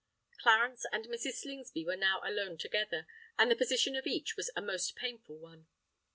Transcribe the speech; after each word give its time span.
Clarence 0.39 0.87
and 0.91 1.05
Mrs. 1.05 1.33
Slingsby 1.33 1.85
were 1.85 1.95
now 1.95 2.21
alone 2.23 2.57
together; 2.57 3.05
and 3.37 3.51
the 3.51 3.55
position 3.55 3.95
of 3.95 4.07
each 4.07 4.35
was 4.35 4.49
a 4.55 4.59
most 4.63 4.95
painful 4.95 5.37
one. 5.37 5.67